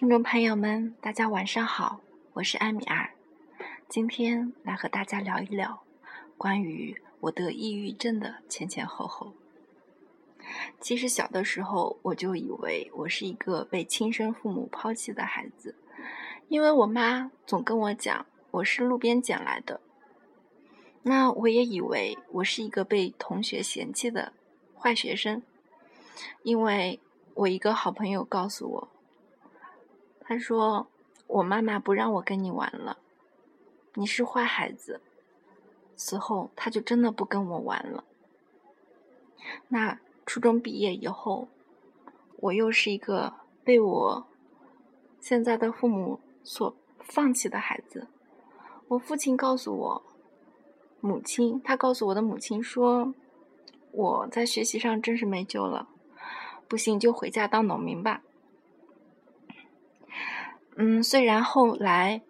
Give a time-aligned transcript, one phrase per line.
[0.00, 2.00] 听众朋友们，大家晚上好，
[2.32, 3.10] 我是艾米尔，
[3.86, 5.82] 今天来和大家聊一聊
[6.38, 9.34] 关于我得抑郁症的前前后后。
[10.80, 15.74] 其实小的时候我就以为我是一个被亲生父母抛弃的孩子，
[16.48, 19.82] 因为我妈总跟我讲我是路边捡来的。
[21.02, 24.32] 那我也以为我是一个被同学嫌弃的
[24.74, 25.42] 坏学生，
[26.42, 26.98] 因为
[27.34, 28.88] 我一个好朋友告诉我。
[30.30, 30.86] 他说
[31.26, 32.98] ：“我妈妈不让我跟你玩了，
[33.94, 35.00] 你是坏孩子。”
[35.96, 38.04] 此后，他就真的不跟我玩了。
[39.66, 41.48] 那初中毕业以后，
[42.36, 43.34] 我又是一个
[43.64, 44.24] 被我
[45.18, 48.06] 现在的父母所放弃的孩子。
[48.86, 50.02] 我父亲告诉我，
[51.00, 53.12] 母亲他告诉我的母亲说
[53.90, 55.88] ：“我在学习上真是没救了，
[56.68, 58.22] 不行就回家当农民吧。”
[60.82, 62.22] 嗯，虽然后来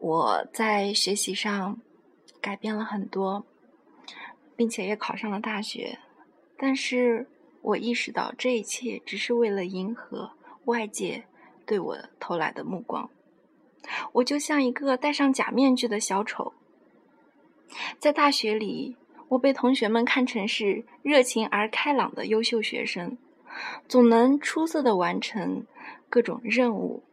[0.00, 1.78] 我在学习上
[2.40, 3.46] 改变了很多，
[4.56, 6.00] 并且也考上了大学，
[6.58, 7.28] 但是
[7.62, 10.32] 我意识到这一切只是为了迎合
[10.64, 11.26] 外界
[11.64, 13.08] 对我投来的目光。
[14.14, 16.54] 我就像一个戴上假面具的小丑，
[18.00, 18.96] 在大学里，
[19.28, 23.16] 我被同学们看成是热情而开朗的优秀学生，
[23.86, 25.64] 总能出色的完成
[26.10, 27.03] 各种任务。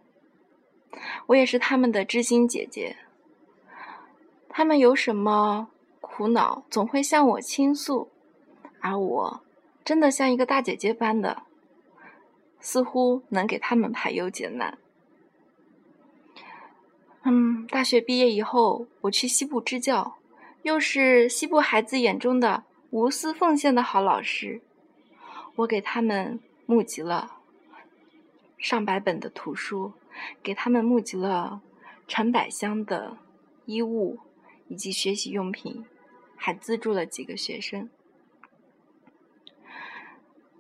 [1.28, 2.98] 我也是他们的知心姐姐，
[4.50, 8.10] 他们有什么苦恼总会向我倾诉，
[8.80, 9.42] 而我
[9.84, 11.44] 真的像一个大姐姐般的，
[12.60, 14.78] 似乎能给他们排忧解难。
[17.24, 20.16] 嗯，大学毕业以后，我去西部支教，
[20.64, 24.62] 又是西部孩子眼中的无私奉献的好老师，
[25.56, 27.38] 我给他们募集了
[28.58, 29.94] 上百本的图书。
[30.44, 31.62] 给他们募集了
[32.08, 33.18] 成百箱的
[33.66, 34.20] 衣物
[34.68, 35.86] 以及学习用品，
[36.36, 37.90] 还资助了几个学生。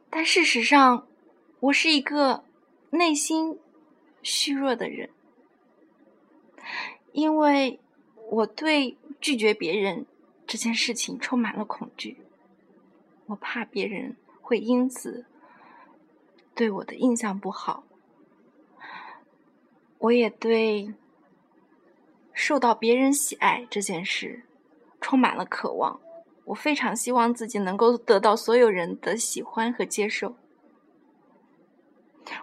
[0.09, 1.07] 但事实上，
[1.59, 2.43] 我是一个
[2.89, 3.57] 内心
[4.21, 5.09] 虚弱的人，
[7.13, 7.79] 因为
[8.29, 10.05] 我对拒绝别人
[10.45, 12.17] 这件事情充满了恐惧。
[13.27, 15.25] 我怕别人会因此
[16.53, 17.85] 对我的印象不好。
[20.01, 20.93] 我也对
[22.33, 24.43] 受到别人喜爱这件事
[24.99, 25.99] 充满了渴望，
[26.45, 30.35] 我非常希望自己能够得到所有人的喜欢和接受。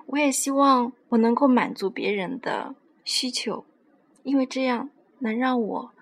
[0.06, 3.64] 我也希望我能够满足别人的需求，
[4.22, 5.92] 因为这样能让我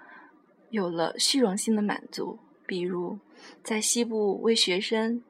[0.70, 2.38] 有了虚荣心的满足。
[2.66, 3.18] 比如，
[3.62, 5.22] 在西部为学生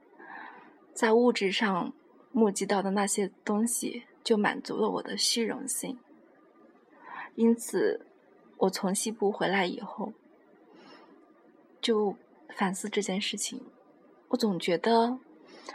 [0.92, 1.92] 在物质上
[2.32, 5.98] 募集到的那些东西，就满足了我的虚荣心。
[7.36, 8.06] 因此，
[8.56, 10.12] 我从西部回来以后，
[11.80, 12.16] 就
[12.56, 13.60] 反思这件事情。
[14.28, 15.18] 我总觉得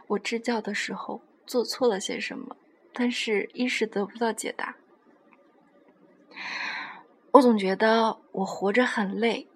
[0.07, 2.57] 我支教的时候做错了些什么，
[2.91, 4.75] 但是一时得不到解答。
[7.31, 9.47] 我总觉得我活着很累，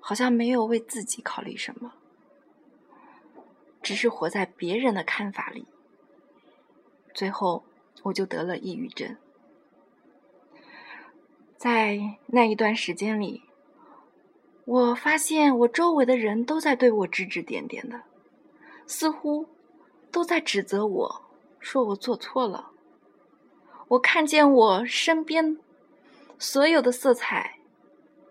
[0.00, 1.92] 好像没有为自己考虑什么，
[3.82, 5.66] 只是活在别人的看法里。
[7.14, 7.64] 最后，
[8.02, 9.16] 我就得了抑郁症。
[11.56, 13.42] 在那一段时间里，
[14.66, 18.02] 我发现我周围的人都在对我指指点点的，
[18.86, 19.48] 似乎
[20.12, 21.22] 都在指责我，
[21.58, 22.72] 说我做错了。
[23.88, 25.58] 我看见我身边
[26.38, 27.58] 所有的色彩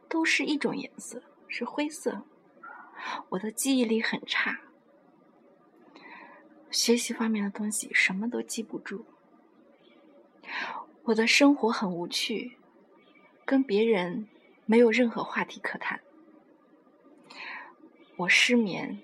[0.07, 2.23] 都是一种颜色，是灰色。
[3.29, 4.59] 我的记忆力很差，
[6.69, 9.05] 学习方面的东西什么都记不住。
[11.05, 12.57] 我的生活很无趣。
[13.45, 14.27] 跟别人
[14.65, 15.99] 没有任何话题可谈，
[18.17, 18.99] 我失眠，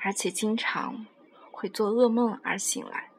[0.00, 1.04] 而且经常
[1.50, 3.10] 会做噩梦而醒来。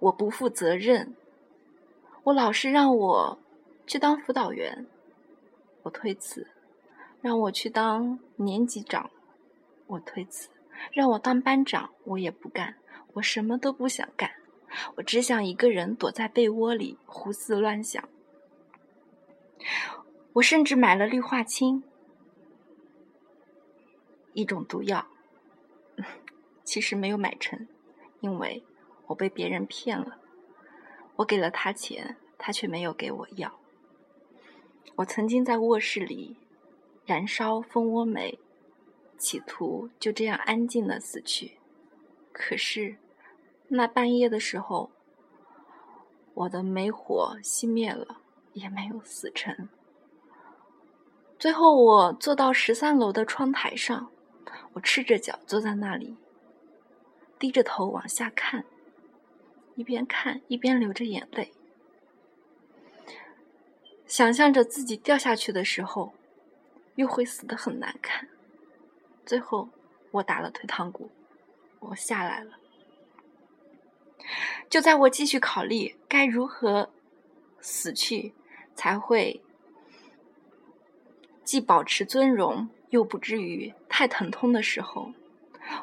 [0.00, 1.14] 我不负责任，
[2.24, 3.38] 我老师让我
[3.86, 4.86] 去当辅导员，
[5.82, 6.46] 我推辞；
[7.20, 9.10] 让我去当年级长，
[9.86, 10.48] 我推辞；
[10.92, 12.76] 让我当班长，我也不干。
[13.12, 14.30] 我什么都不想干，
[14.96, 18.08] 我只想一个人躲在被窝里胡思乱想。
[20.34, 21.82] 我甚至买了氯化氢，
[24.34, 25.06] 一种毒药，
[26.64, 27.66] 其实没有买成，
[28.20, 28.62] 因为
[29.06, 30.18] 我被别人骗了。
[31.16, 33.58] 我给了他钱，他却没有给我药。
[34.96, 36.36] 我曾经在卧室里
[37.06, 38.38] 燃烧蜂窝煤，
[39.16, 41.58] 企图就这样安静的死去。
[42.32, 42.98] 可是
[43.68, 44.90] 那半夜的时候，
[46.34, 48.20] 我的煤火熄灭了，
[48.56, 49.68] 也没有死成。
[51.38, 54.10] 最后，我坐到十三楼的窗台上，
[54.72, 56.16] 我赤着脚坐在那里，
[57.38, 58.64] 低着头往下看，
[59.74, 61.52] 一边看一边流着眼泪，
[64.06, 66.14] 想象着自己掉下去的时候，
[66.94, 68.26] 又会死得很难看。
[69.26, 69.68] 最后，
[70.12, 71.10] 我打了退堂鼓，
[71.80, 72.52] 我下来了。
[74.70, 76.90] 就在我继续考虑该如何
[77.60, 78.34] 死去，
[78.76, 79.42] 才会
[81.42, 85.12] 既保持尊荣又不至于太疼痛的时候，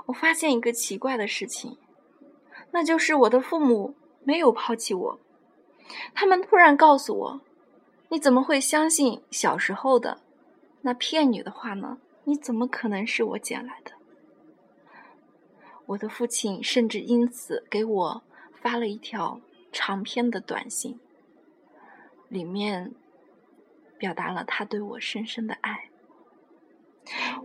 [0.05, 1.77] 我发现一个奇怪的事情，
[2.71, 5.19] 那就是我的父母没有抛弃我。
[6.13, 7.41] 他们突然告诉我
[8.07, 10.21] ：“你怎么会相信小时候的
[10.83, 11.97] 那骗你的话呢？
[12.23, 13.91] 你怎么可能是我捡来的？”
[15.87, 18.23] 我的父亲甚至因此给我。
[18.63, 19.41] 发了一条
[19.73, 20.97] 长篇的短信，
[22.33, 22.91] 里面
[24.00, 25.89] 表达了他对我深深的爱。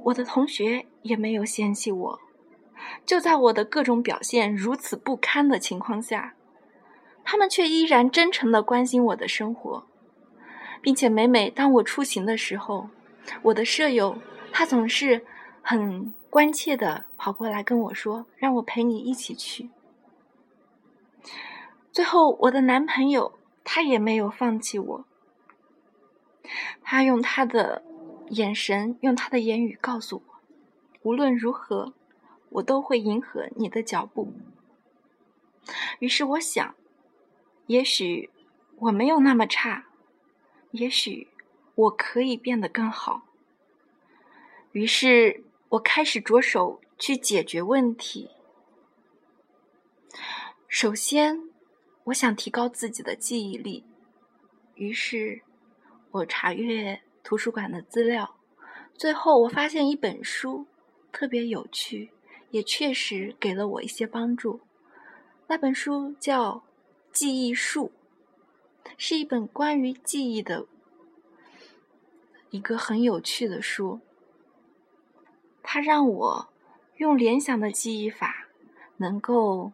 [0.04, 2.20] 我的同学也没有嫌弃我，
[3.04, 6.34] 就在我的各种表现如此不堪的情况下，
[7.22, 9.86] 他们却依然真诚的关心我的生活，
[10.80, 12.88] 并且每每当我出行的时候，
[13.42, 14.16] 我的舍友
[14.50, 15.26] 他总是
[15.60, 19.68] 很关切的跑过来跟我说：“让我陪你一起去。”
[21.92, 23.37] 最后，我的男朋友
[23.70, 25.04] 他也没有放弃我。
[26.82, 27.82] 他用他的
[28.30, 30.40] 眼神，用他的言语告诉我，
[31.02, 31.92] 无论如何，
[32.48, 34.32] 我都会迎合你的脚步。
[35.98, 36.74] 于是我想，
[37.66, 38.30] 也许
[38.76, 39.84] 我没有那么差，
[40.70, 41.28] 也许
[41.74, 43.24] 我可以变得更好。
[44.72, 48.30] 于是我开始着手去解决问题。
[50.66, 51.47] 首先。
[52.08, 53.84] 我想提高自己的记忆力，
[54.76, 55.42] 于是
[56.10, 58.36] 我查阅图书馆的资料，
[58.94, 60.66] 最后我发现一本书
[61.12, 62.10] 特别有趣，
[62.50, 64.60] 也确实给了我一些帮助。
[65.48, 66.54] 那本书叫
[67.12, 67.92] 《记忆术》，
[68.96, 70.66] 是一本关于记忆的
[72.48, 74.00] 一个很有趣的书。
[75.62, 76.48] 它让我
[76.96, 78.48] 用联想的记忆法，
[78.96, 79.72] 能够。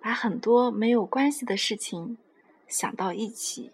[0.00, 2.16] 把很多没有关系的事情
[2.66, 3.70] 想到一起，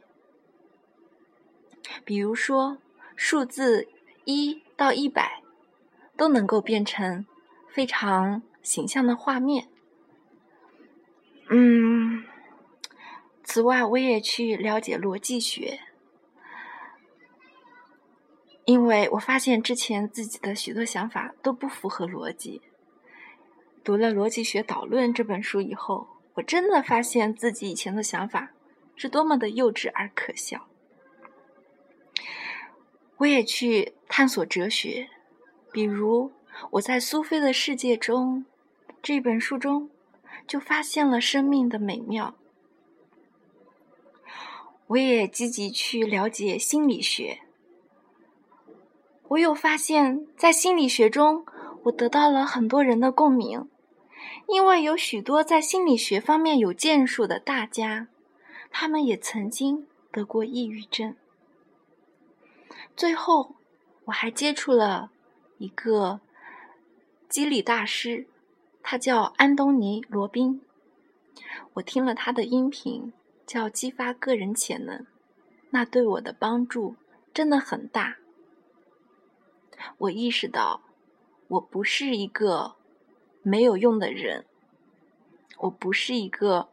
[2.05, 2.79] 比如说
[3.15, 3.87] 数字
[4.25, 5.41] 一到一百
[6.17, 7.25] 都能够变成
[7.73, 9.69] 非常形象的画面。
[11.49, 12.25] 嗯，
[13.45, 15.79] 此外，我也去了解逻辑学，
[18.65, 22.61] 因为我发现之前自己的许多想法都不符合逻辑。
[23.85, 26.16] 读了《逻辑学导论》这本书以后。
[26.37, 28.53] 我真的发现自己以前的想法
[28.95, 30.67] 是多么的幼稚而可笑。
[33.19, 35.09] 我也去探索哲学，
[35.73, 36.33] 比如
[36.73, 38.45] 我在《苏菲的世界》中
[39.03, 39.91] 这本书中
[40.47, 42.35] 就发现了生命的美妙。
[44.89, 47.41] 我也积极去了解心理学，
[49.29, 51.45] 我又发现，在心理学中，
[51.85, 53.69] 我得到了很多人的共鸣。
[54.49, 58.07] 因为有许多在心理学方面有建树的大家，
[58.71, 61.17] 他们也曾经得过抑郁症。
[62.97, 63.57] 最后，
[64.05, 65.11] 我还接触了
[65.59, 66.21] 一个
[67.29, 68.29] 激励大师，
[68.85, 70.63] 他叫安东尼·罗宾。
[71.75, 73.13] 我听了他的音频，
[73.45, 75.01] 叫《激发个人潜能》，
[75.71, 76.95] 那对我的帮助
[77.35, 78.17] 真的很大。
[79.99, 80.83] 我意识到，
[81.49, 82.76] 我不是一个。
[83.47, 84.45] 没有用的人，
[85.59, 86.69] 我不是一个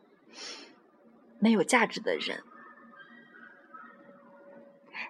[1.37, 2.41] 没有价值的人。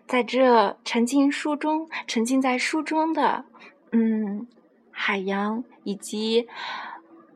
[0.05, 3.45] 在这沉浸书中，沉浸在书中的
[3.93, 4.45] 嗯
[4.91, 6.49] 海洋，以及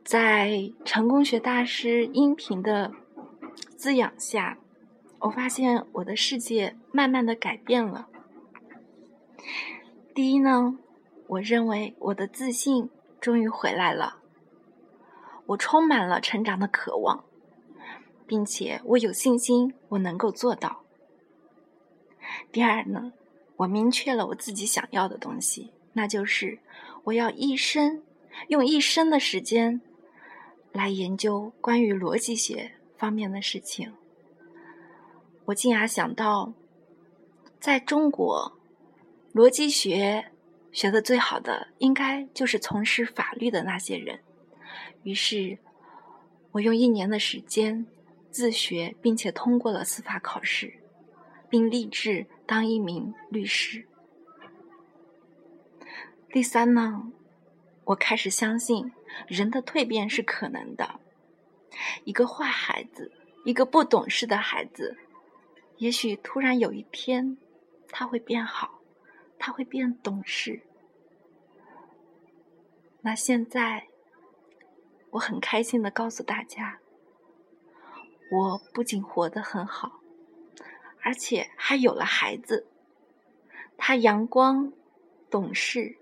[0.04, 2.92] 在成功学大师音频的
[3.76, 4.58] 滋养下，
[5.20, 8.10] 我发现我的世界慢慢的改变了。
[10.14, 10.76] 第一呢，
[11.28, 12.90] 我认为我的自信
[13.20, 14.18] 终于回来了。
[15.46, 17.24] 我充满了成长的渴望，
[18.26, 20.82] 并且我有信心我能够做到。
[22.52, 23.12] 第二呢，
[23.56, 26.58] 我明确了我自己想要的东西，那就是
[27.04, 28.02] 我要一生
[28.48, 29.80] 用一生的时间
[30.72, 33.94] 来研究关于逻辑学方面的事情。
[35.46, 36.52] 我竟然想到，
[37.58, 38.52] 在中国，
[39.32, 40.30] 逻辑学
[40.72, 44.20] 学的最好的，应该就是从事法律的那些人。
[45.02, 45.58] 于是，
[46.52, 47.86] 我用一年的时间
[48.30, 50.74] 自学并且通过了司法考试，
[51.48, 53.86] 并立志当一名律师。
[56.30, 57.10] 第三呢，
[57.84, 58.92] 我开始相信
[59.26, 61.00] 人的蜕变是可能的。
[62.04, 63.10] 一个坏孩子，
[63.44, 64.96] 一个不懂事的孩子，
[65.78, 67.38] 也许突然有一天
[67.88, 68.77] 他会变好，
[69.38, 70.62] 他会变懂事。
[73.00, 73.86] 那现在，
[75.10, 76.80] 我很开心的告诉大家，
[78.30, 80.00] 我不仅活得很好，
[81.02, 82.66] 而且还有了孩子。
[83.76, 84.72] 他阳光、
[85.30, 85.96] 懂事，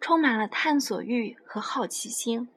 [0.00, 2.48] 充满了探索欲和好奇心。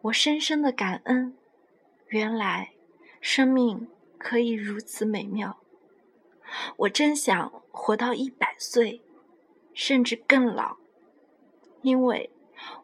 [0.00, 1.36] 我深深的感恩，
[2.08, 2.72] 原来
[3.20, 3.88] 生命
[4.18, 5.58] 可以如此美妙。
[6.76, 9.02] 我真想活到一百岁。
[9.78, 10.78] 甚至更老，
[11.82, 12.30] 因为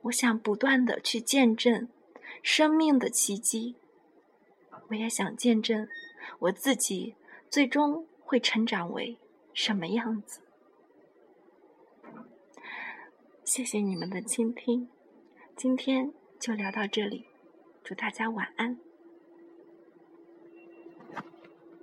[0.03, 1.89] 我想不断的去见证
[2.43, 3.77] 生命的奇迹。
[4.89, 5.89] 我也想见证
[6.39, 7.15] 我自己
[7.49, 9.17] 最终会成长为
[9.55, 10.43] 什么样子。
[13.43, 14.91] 谢谢你们的倾听，
[15.57, 17.25] 今天就聊到这里，
[17.83, 18.79] 祝大家晚安。